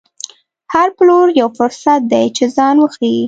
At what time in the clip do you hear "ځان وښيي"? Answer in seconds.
2.55-3.17